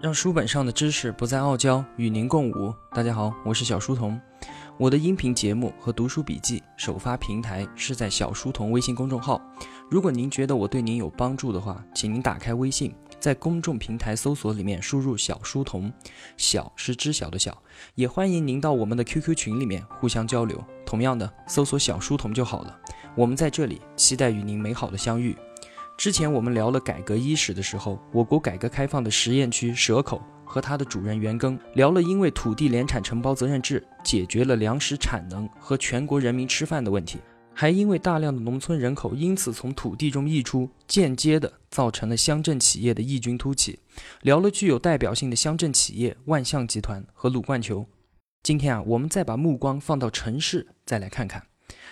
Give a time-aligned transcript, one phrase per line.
[0.00, 2.74] 让书本上的知识不再傲娇，与您共舞。
[2.92, 4.18] 大家好，我是小书童。
[4.78, 9.38] 我的音频节目和读书笔记首发平台是在小书童微信公众号。
[9.90, 15.92] 如果您觉得我对您有帮助的话，请您打开微信，在公众平台搜索里面输入“小书童”，
[16.38, 17.62] 小是知晓的小。
[17.94, 20.64] 也欢迎您到我们的 QQ 群里面互相交流。
[20.86, 22.74] 同样的，搜索“小书童”就好了。
[23.14, 25.36] 我们在这里期待与您美好的相遇。
[26.00, 37.18] 之前我们聊了改革伊始的时候，我国改革开放的实验区蛇口和它的主人袁庚聊了，因为土地联产承包责任制解决了粮食产能和全国人民吃饭的问题，
[37.52, 43.78] 还因为大量的农村人口因此从土地中溢出，间接的造成了乡镇企业的异军突起。
[44.22, 47.86] 聊了具有代表性的乡镇企业万象集团和鲁冠球。
[48.42, 51.42] 今天啊，我们再把目光放到城市，再来看看，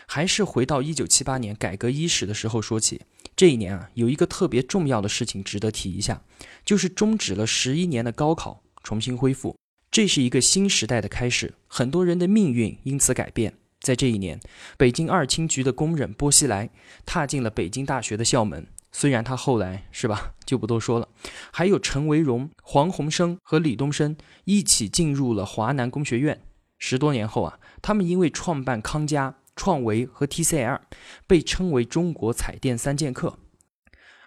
[0.06, 3.02] 还是回到一九七八年改革伊始的时候说起。
[3.38, 6.22] 这一年啊，有一个特别重要的事情值得提一下，
[6.64, 9.56] 就是终止了十一年的高考重新恢复，
[9.92, 13.54] 这是一个新时代的开始，很多人的命运因此改变。
[13.78, 14.40] 在这一年，
[14.76, 16.70] 北京二轻局的工人波西莱
[17.06, 21.06] 踏进了北京大学的校门，虽然他后来是吧， 就不多说了。
[21.52, 26.42] 还有陈维荣、黄鸿升和李东升一起进入了华南工学院。
[26.80, 29.36] 十多年后啊，他们因为创办康佳。
[29.58, 30.80] 创维和 TCL
[31.26, 33.40] 被称为中国彩电三剑客，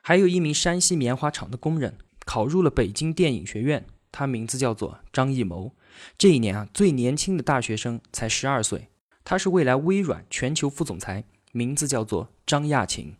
[0.01, 5.73] 还有一名山西棉花厂的工人考入了北京电影学院，他名字叫做张艺谋。
[6.17, 8.89] 这一年啊，最年轻的大学生才十二岁，
[9.23, 11.23] 他是未来微软全球副总裁，
[11.53, 13.15] 名字叫做张亚勤。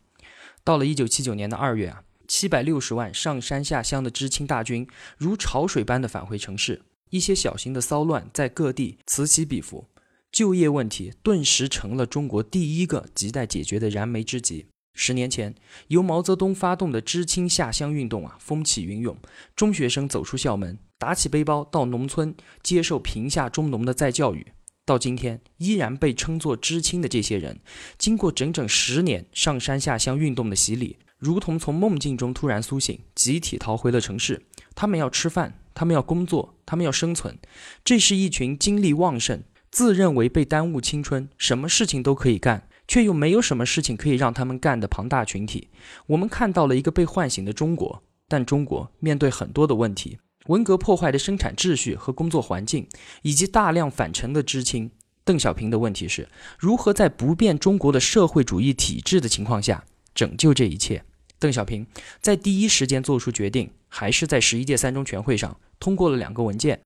[0.66, 4.86] 到了一九七九年的二月啊，七百六十万上山下乡的知青大军
[5.18, 6.82] 如潮水般的返回城市，
[7.12, 9.88] 一些小型的骚乱在各地此起彼伏。
[10.32, 14.68] 就业问题顿时成了中国第一个亟待解决的燃眉之急。
[14.94, 15.56] 十年前，
[15.88, 19.18] 由毛泽东发动的知青下乡运动啊，风起云涌，
[19.56, 24.48] 中学生走出校门，打起背包到农村接受贫下中农的再教育。
[24.86, 27.60] 到今天，依然被称作知青的这些人，
[27.98, 34.46] 经过整整十年上山下乡运动的洗礼，如同从梦境中突然苏醒，集体逃回了城市。
[34.76, 37.38] 他们要吃饭，他们要工作，他们要生存。
[37.86, 39.44] 这是一群精力旺盛。
[39.72, 45.70] 自认为被耽误青春，什么事情都可以干，却又没有什么事情可以让他们干的庞大群体，
[46.08, 48.04] 我们看到了一个被唤醒的中国。
[48.28, 50.18] 但中国面对很多的问题：
[50.48, 52.88] 文革破坏的生产秩序和工作环境，
[53.22, 54.92] 以及大量返城的知青。
[55.24, 56.28] 邓小平的问题是
[56.58, 61.04] 如何在不变中国的社会主义体制的情况下拯救这一切。
[61.40, 61.86] 邓小平
[62.20, 66.82] 在第一时间做出决定，还是在十一届三中全会上通过了两个文件。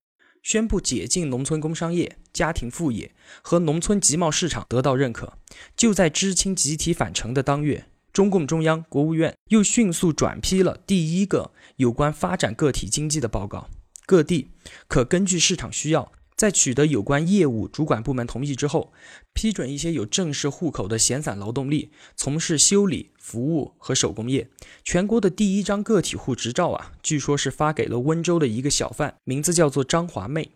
[0.46, 5.40] 宣布解禁农村工商业、家庭副业和农村集贸市场得到认可。
[5.76, 13.68] 就在知青集体返城的当月，中共中央、国务院又迅速转批了第一个有关发展个体经济的报告。
[14.06, 14.52] 各地
[14.88, 16.12] 可根据市场需要。
[16.36, 18.92] 在取得有关业务主管部门同意之后，
[19.34, 24.50] 批准一些有正式户口的闲散劳动力从事修理、服务和手工业。
[24.84, 30.52] 全国的第一张个体户执照啊，据说是发给了温州的一个小贩，名字叫做张华妹。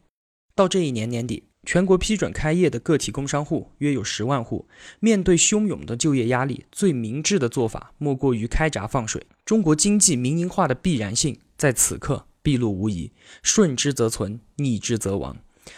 [0.53, 4.67] 到这一年年底，全国批准开业的个体工商户约有十万户。
[4.99, 9.25] 面对汹涌的就业压力，最明智的做法莫过于开闸放水。
[9.45, 15.37] 中国经济民营化的必然性在此刻毕露无遗，顺之则存，逆之则亡。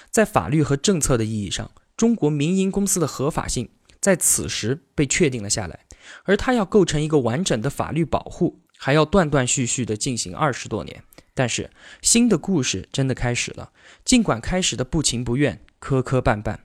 [0.09, 3.69] 在法律和政策的意义上，中国民营公司的合法性
[3.99, 5.81] 在此时被确定了下来，
[6.23, 11.03] 而它要构成一个完整的法律保护，还要断断续续地进行二十多年。
[11.33, 11.69] 但是，
[12.01, 13.71] 新的故事真的开始了。
[14.03, 16.57] 尽管开始的不情不愿、磕磕绊绊，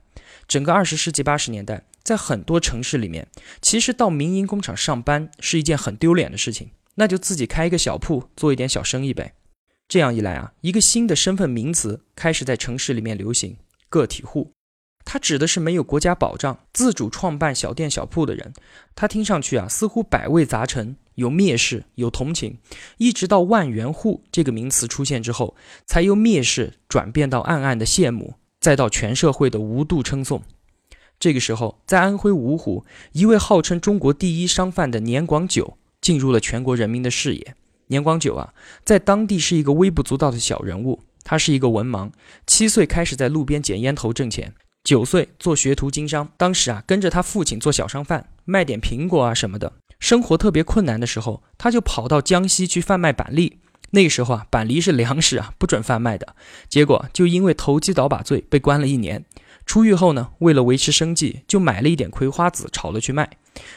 [0.47, 3.27] 整个二十世纪八十年代，在很多城市里面，
[3.61, 9.35] 其实到民营工厂上班是一件很丢脸的事情，那就自己开一个小铺，做一点小生意呗。
[9.87, 13.55] 这样一来啊，一个新的身份名词开始在城市里面流行——
[13.89, 14.51] 个体户。
[15.05, 18.51] 它指的是没有国家保障、自主创办小店小铺的人。
[18.93, 22.57] 它听上去啊，似乎百味杂陈，有蔑视，有同情。
[22.97, 30.43] 一直到万元户这个名词出现之后，才由蔑视转变到暗暗的羡慕，再到全社会的无度称颂。
[31.17, 32.83] 这个时候，在安徽芜湖，
[33.13, 37.55] 一位号称中国第一商贩的年广久进入了全国人民的视野。
[37.87, 38.53] 年广久啊，
[38.83, 41.03] 在当地是一个微不足道的小人物。
[41.23, 42.09] 他是一个文盲，
[42.45, 44.53] 七岁开始在路边捡烟头挣钱，
[44.85, 46.29] 九岁做学徒经商。
[46.37, 49.73] 当时啊，跟着他父亲做小商贩，卖点苹果啊什么的。
[49.99, 53.59] 生活特别困难的时候，他就跑到江西去贩卖板栗。
[53.91, 56.35] 那时候啊，板栗是粮食啊，不准贩卖的。
[56.69, 59.25] 结果就因为投机倒把罪被关了一年。
[59.65, 63.29] 出狱后呢，为了维持生计，就买了一点葵花籽炒了去卖。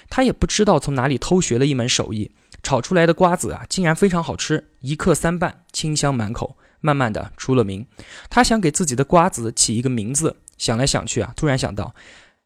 [0.08, 2.30] 他也不知道从哪里偷学了一门手艺。
[2.62, 6.56] 炒出来的瓜子啊，竟然非常好吃，一克三半，清香满口。
[6.82, 7.86] 慢慢的出了名。
[8.30, 11.94] 他想给自己的瓜子起一个名字，想来想去啊，突然想到，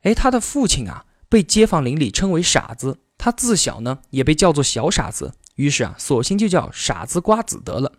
[0.03, 7.93] 哎，他的父亲啊，被街坊邻里称为傻子，他自小呢也被叫做小傻子，于是啊，索性就叫傻子瓜子得了。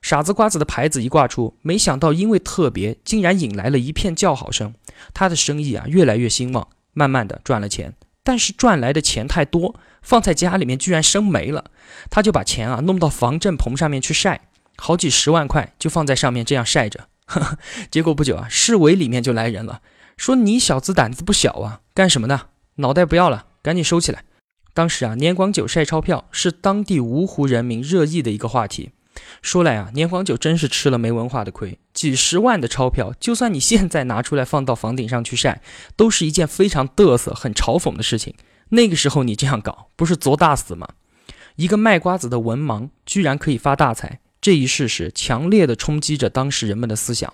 [0.00, 4.74] 傻子瓜子的牌子一挂出，没想到因为特别，竟然引来了一片叫好声。
[5.12, 7.94] 他的生意啊越来越兴旺，慢慢的赚了钱，
[8.26, 11.70] 但是赚来的钱太多，放在家里面居然生霉了。
[12.10, 17.06] 他就把钱啊弄到防震棚上面去晒，好几十万块就放在上面这样晒着。
[17.88, 19.80] 结果不久啊，市委里面就来人了，
[20.16, 22.46] 说你小子胆子不小啊，干什么呢？
[22.78, 24.24] 脑袋不要了，赶紧收起来。
[24.74, 28.90] 当时啊，年广久晒钞票是当地芜湖人民热议的一个话题。
[29.42, 35.62] 说来啊，年广久真是吃了没文化的亏，几十万的钞票，就算你现在拿出来放到房顶上去晒，
[35.96, 38.34] 都是一件非常嘚瑟、很嘲讽的事情。
[38.70, 40.88] 那个时候你这样搞，不是作大死吗？
[41.56, 47.32] 一个卖瓜子的文盲居然可以发大财，这一事实强烈的冲击着当时人们的思想。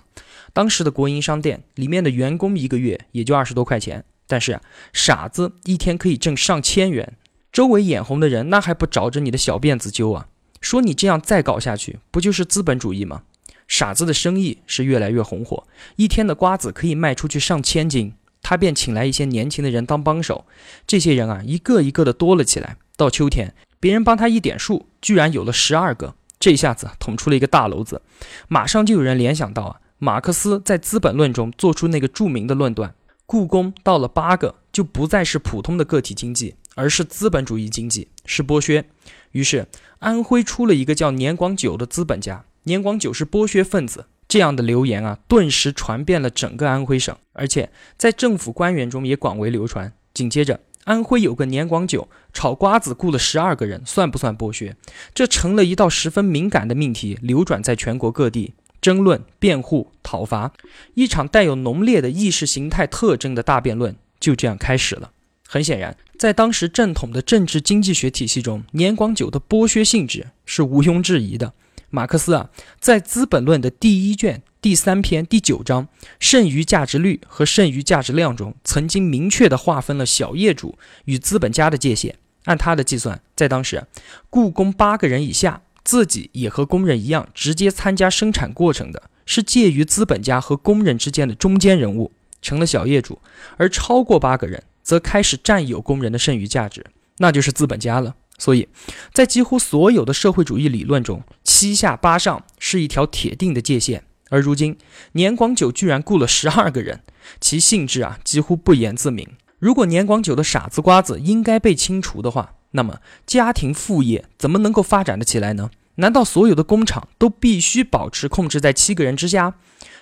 [0.53, 4.61] 当时的国营商店里面的员工一个月也就二十多块钱，但是，
[4.93, 7.17] 傻子一天可以挣上千元，
[7.51, 10.27] 周围眼红的人那还不找着你的小辫子揪啊？
[10.63, 13.23] 说你这样再搞下去，不就是资本主义吗？
[13.67, 15.67] 傻子的生意是越来越红火，
[15.97, 20.45] 一天的瓜子可以卖出去上千斤，他便请来一些年轻的人当帮手。
[20.87, 22.77] 这些人啊，一个一个的多了起来。
[22.95, 28.01] 到秋天，别人帮他一点数，居然有了十二个，这下子捅出了一个大篓子。
[28.47, 32.93] 马上就有人联想到啊，马克思在《资本论》中做出那个著名的论断：
[33.25, 38.85] 故宫到了八个，就不再是普通的个体经济，而是资本主义经济，是剥削。
[39.31, 39.67] 于是，
[39.99, 42.45] 安徽出了一个叫年广久的资本家。
[42.63, 49.91] 年广久是剥削分子，这样的流言啊，顿时传遍了整个安徽省，而且在政府官员中也广为流传。
[50.13, 54.75] 紧接着，安徽有个年广久炒瓜子雇了十二个人，算不算剥削？
[55.13, 60.53] 这成了一道十分敏感的命题，流转在全国各地，争论、辩护、讨伐，
[60.93, 65.11] 一场带有浓烈的意识形态特征的大辩论就这样开始了。
[65.53, 71.53] 很显然，在当时正统的政治经济学体系中，年广久的剥削性质是毋庸置疑的。
[71.91, 75.87] 马克思啊，在《资本论》的第一卷第三篇第九章
[76.19, 82.15] “剩余价值率和剩余价值量”中，曾经明确地划分了小业主与资本家的界限。
[82.45, 83.85] 按他的计算，在当时，
[84.31, 92.11] 雇工八个人以下，自己也和工人一样直接参加生产过程的，是介于资本家和工人之间的中间人物，
[92.41, 93.19] 成了小业主；
[93.57, 94.63] 而超过八个人。
[94.83, 96.85] 则开始占有工人的剩余价值，
[97.17, 98.15] 那就是资本家了。
[98.37, 98.67] 所以，
[99.13, 104.03] 在几乎所有的社会主义理论中，七下八上是一条铁定的界限。
[104.29, 104.77] 而如今，
[105.13, 107.01] 年广久居然雇了十二个人，
[107.39, 109.27] 其性质啊几乎不言自明。
[109.59, 115.69] 如果年广久的傻子瓜子应该被清除的话，那么家庭副业怎么能够发展得起来呢？
[115.95, 119.53] 难道所有的工厂都必须保持控制在七个人之下？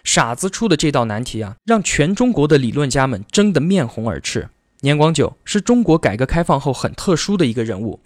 [0.06, 4.50] 傻子出的这道难题啊，让全中国的理论家们争得面红耳赤。
[4.84, 8.00] 年广久是中国改革开放后很特殊的一个人物，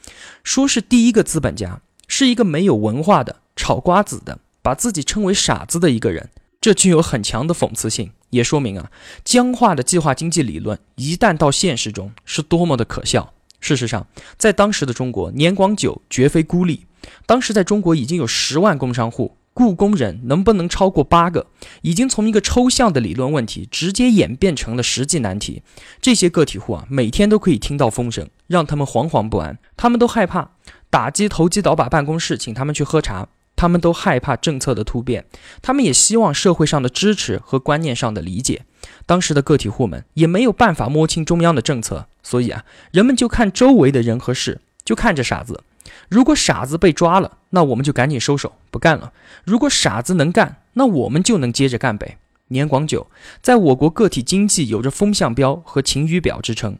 [0.44, 6.30] 说是第一个资本家，是一个没有文化的炒瓜子的，把自己称为傻子的一个人，
[6.60, 8.92] 这具有很强的讽刺性，也说明啊，
[9.24, 13.35] 僵化的计划经济理论一旦到现实中是多么的可笑。
[13.66, 14.06] 事实上，
[14.38, 16.86] 在当时的中国，年广久绝非孤立，
[17.26, 19.38] 当时在中国已经有十万工商户。
[19.56, 21.48] 雇工人能不能超过八个，
[21.82, 25.64] 已经从一个抽象的理论问题直接演变成了实际难题。
[26.00, 29.58] 这些个体户啊，每天都可以听到风声，让他们惶惶不安。
[29.76, 30.52] 他们都害怕
[30.92, 33.30] 打击投机倒把办公室，请他们去喝茶。
[33.56, 35.26] 他们都害怕政策的突变，
[35.62, 38.66] 他们也希望社会上的支持和观念上的理解。
[39.06, 45.64] 当时的个体户们也没有办法摸清中央的政策，所以啊，人们就看周围的人和事，就看着傻子。
[46.10, 49.12] 如果傻子被抓了，那我们就赶紧收手不干了；
[49.44, 52.18] 如果傻子能干，那我们就能接着干呗。
[52.50, 53.08] 年广久
[53.42, 56.78] 在我国个体经济有着风向标和晴雨表之称。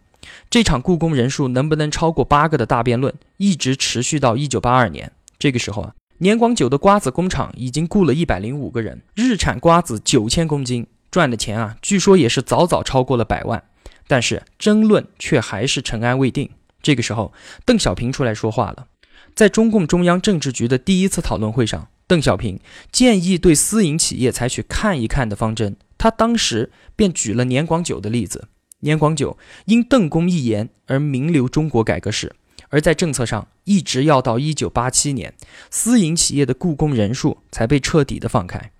[0.50, 5.12] 这场雇工人数能不能超过八个的大辩论，一直持续到一九八二年。
[5.38, 13.64] 这个时候啊，年广久的瓜子工厂已经雇了一百零五个人，日产瓜子九千公斤，赚的钱啊，据说也是早早超过了百万。
[14.06, 16.50] 但是争论却还是尘埃未定。
[16.82, 17.32] 这个时候，
[17.64, 18.88] 邓小平出来说话了。
[19.34, 22.60] 在中共中央政治局的第一次讨论会上，邓小平
[22.92, 25.78] 建议对私营企业采取看一看的方针。
[25.98, 28.50] 他当时便举了年广久的例子。
[28.82, 32.36] 年广久因邓公一言而名留中国改革史，
[32.68, 35.34] 而在政策上一直要到一九八七年，
[35.72, 38.72] 私营企业的雇工人数才被彻底的放开。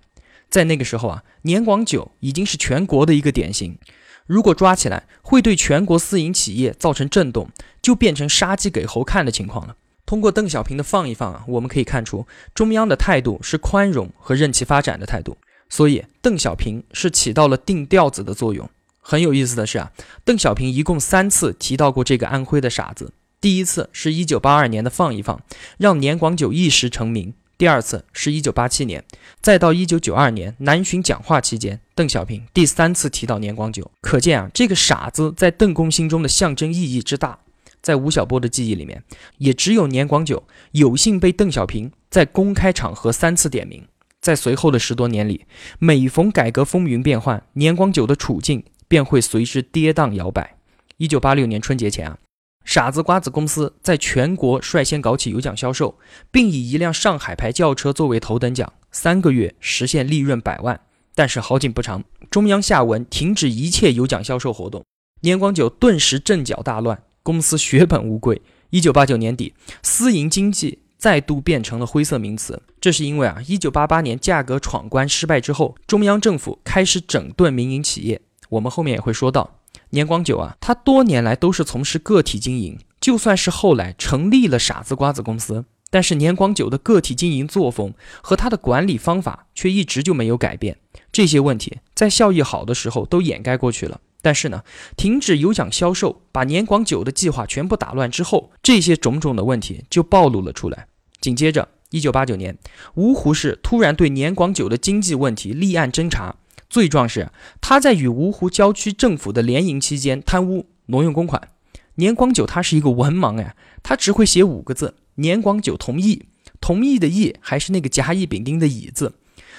[0.56, 3.76] 在那个时候啊，年广久已经是全国的一个典型。
[4.24, 7.50] 如果抓起来，会对全国私营企业造成震动，
[7.82, 9.76] 就变成杀鸡给猴看的情况了。
[10.06, 15.36] 通过邓小平的放一放啊，我们可以看出中央的态度是宽容和任其发展的态度。
[15.68, 18.70] 所以邓小平是起到了定调子的作用。
[19.02, 19.92] 很有意思的是啊，
[20.24, 23.12] 邓小平一共三次提到过这个安徽的傻子。
[23.42, 25.38] 第一次是一九八二年的放一放，
[25.76, 29.02] 让年广久一时成名；第二次是一九八七年，
[29.40, 33.90] 再到一九九二年南巡讲话期间，邓小平第三次提到年广久。
[34.02, 37.38] 可见啊，这个傻子在邓公心中的象征意义之大。
[37.80, 39.02] 在吴晓波的记忆里面，
[39.38, 43.86] 也只有年广久有幸被邓小平在公开场合三次点名。
[44.20, 45.46] 在随后的十多年里，
[45.78, 50.56] 每逢改革风云变幻，年广久的处境便会随之跌宕摇摆。
[50.96, 52.18] 一九八六年春节前啊，
[52.66, 55.96] 傻子瓜子公司在全国率先搞起有奖销售，
[56.32, 60.80] 并以一辆上海牌轿车作为头等奖，三个月实现利润百万。
[61.14, 64.84] 但是好景不长，中央下文停止一切有奖销售活动，
[65.20, 67.04] 年广久顿时阵脚大乱。
[67.22, 68.40] 公司血本无归。
[68.70, 72.62] 一九八九年底，私营经济再度变成了灰色名词。
[72.80, 78.20] 这是因为啊，一九八八年价格闯关失败之后，中央政府开始整顿民营企业。
[78.50, 79.58] 我们后面也会说到，
[79.90, 90.78] 年广久啊，他多年来都是从事个体经营，就算是后来成立了傻子瓜子公司，但是年广久的个体经营作风和他的管理方法却一直就没有改变。
[91.12, 94.00] 这些问题在效益好的时候都掩盖过去了。
[94.22, 94.64] 但是呢，
[94.96, 100.88] 停止有奖销售，把年广久的计划全部打乱之后，这些种种的问题就暴露了出来。
[101.20, 102.58] 紧接着，一九八九年，
[102.96, 106.34] 芜湖市突然对年广久的经济问题立案侦查，
[106.68, 107.30] 罪状是
[107.60, 111.48] 他在与芜湖郊区政府的联营期间贪污挪用公款。
[111.96, 116.26] 年广久他是一个文盲呀，他只会写五个字：年广久同意。
[116.60, 119.14] 同意的意还是那个甲乙丙丁的乙字。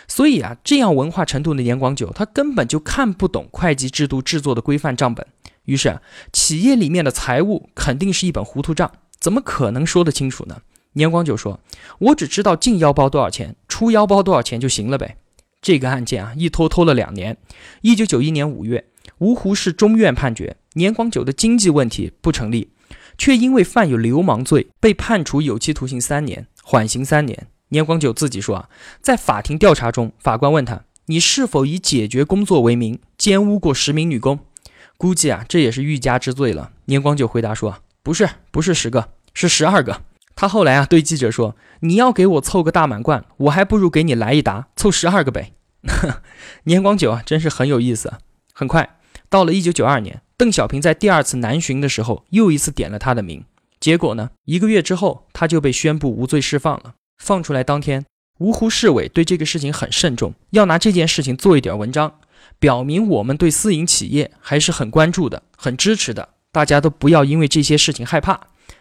[0.08, 5.26] 所以啊，这样文化程度的年广久，他根本就看不懂会计制度制作的规范账本。
[5.66, 6.00] 于是，
[6.32, 10.62] 企业里面的财务肯定是一本糊涂账，怎么可能说得清楚呢？
[10.94, 11.60] 年广久说
[12.00, 15.18] ：“我只知道进腰包多少钱，出腰包多少钱就行了呗。”
[15.62, 17.38] 这个案件啊，一拖拖了两年。
[17.82, 18.86] 一九九一年五月，
[19.20, 22.70] 芜湖市中院判决年广久的经济问题不成立，
[23.18, 27.48] 却因为犯有流氓罪被判处有期徒刑三年，缓刑三年。
[27.70, 28.70] 年广久自己说啊，
[29.02, 34.40] 在法庭调查中，法官问他：“你是否以解决工作为名奸污过十名女工？”
[34.98, 36.72] 估计啊，这也是欲加之罪了。
[36.86, 40.04] 年广久回答说：“不是，不是十个，是十二个。”
[40.38, 45.54] 他后来啊，对记者说：“你要给我凑个大满贯，我还不如给你来一打，凑十二个呗。
[46.66, 48.14] ”年广久啊，真是很有意思。
[48.54, 48.98] 很快
[49.30, 53.44] 到了一九九二年，邓小平在第二次南巡的时候，又一次点了他的名。
[53.80, 56.94] 结果呢，一个月之后，他就被宣布无罪释放了。
[57.18, 58.06] 放出来当天，
[58.38, 62.20] 芜湖市委对这个事情很慎重，要拿这件事情做一点文章，
[62.60, 66.30] 表明我们对私营企业还是很关注的、很支持的。
[66.52, 68.40] 大家都不要因为这些事情害怕。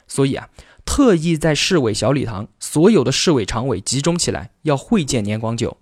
[0.08, 0.48] 所以啊，
[0.87, 5.76] 特意在市委小礼堂，所有的市委常委集中起来，要会见年广久。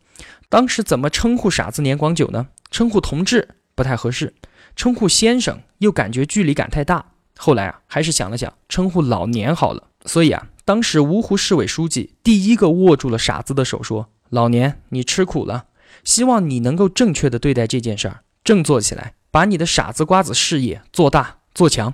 [0.49, 2.49] 当时怎么称呼傻子年广久呢？
[2.73, 4.35] 称呼同志不太合适，
[4.75, 7.13] 称呼先生又感觉距离感太大。
[7.37, 9.85] 后来啊，还是想了想，称呼老年好了。
[10.07, 10.49] 所以啊。
[10.67, 15.67] 当时芜湖市委书记第一个握住了傻子的手，说：“老年，你吃苦了，
[16.05, 21.93] 希望你能够正确的对待这件事儿，振作起来，把你的傻子瓜子事业做大做强。”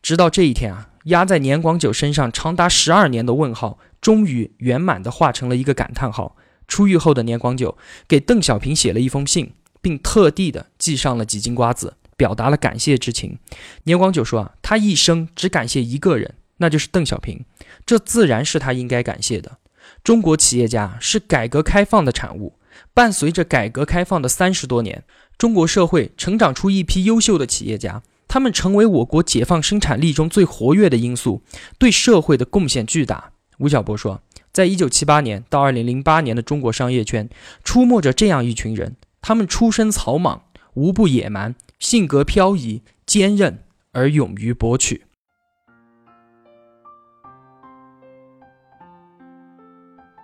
[0.00, 6.36] 直到这一天啊，压在年广久身上长达十二年的问号，终于圆满的化成了一个感叹号。
[6.66, 13.38] 出狱后的年广久给邓小平写了一封信，并特地的寄上了几斤瓜子，表达了感谢之情。
[13.84, 16.34] 年广久说啊，他一生只感谢一个人。
[16.60, 17.44] 那就是邓小平，
[17.86, 19.58] 这自然是他应该感谢的。
[20.02, 22.58] 中国企业家是改革开放的产物，
[22.92, 25.04] 伴随着改革开放的三十多年，
[25.38, 31.42] 中国社会成长出一批优秀的企业家，他们成为我国解放生产力中最活跃的因素，
[31.78, 33.32] 对社会的贡献巨大。
[33.58, 34.20] 吴晓波说，
[34.52, 37.28] 在一九七八年到二零零八年的中国商业圈，
[37.64, 40.42] 出没着这样一群人，他们出身草莽，
[40.74, 45.04] 无不野蛮，性格飘逸，坚韧而勇于博取。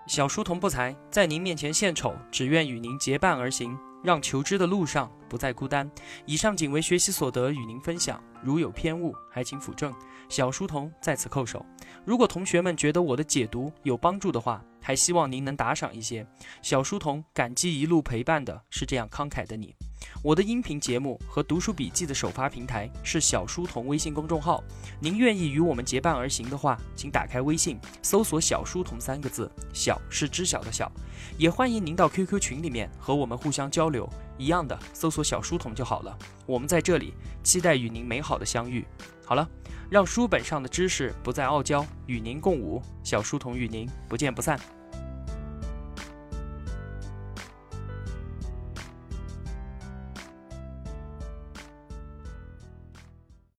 [0.07, 5.91] 小书童不才，在您面前献丑，只愿与您结伴而行，让求知的路上不再孤单。
[6.27, 9.93] 以上仅为学习所得，与您分享，如有偏误，还请斧正。
[10.29, 11.65] 小书童在此叩首。
[12.05, 16.27] 如果同学们觉得我的解读有帮助的话，还希望您能打赏一些。
[16.61, 19.75] 小书童感激一路陪伴的是这样慷慨的你。
[20.23, 24.63] 我的音频节目和读书笔记的首发平台是小书童微信公众号。
[25.01, 30.93] 您愿意与我们结伴而行的话，请打开微信，搜索“小书童”三个字，小是知晓的小。
[31.39, 36.17] 也欢迎您到 QQ 群里面和我们互相交流，一样的搜索“小书童”就好了。
[36.45, 38.85] 我们在这里期待与您美好的相遇。
[39.25, 39.49] 好了，
[39.89, 42.83] 让书本上的知识不再傲娇，与您共舞。
[43.03, 44.61] 小书童与您不见不散。